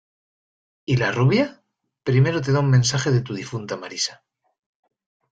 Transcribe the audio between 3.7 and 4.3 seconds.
Marisa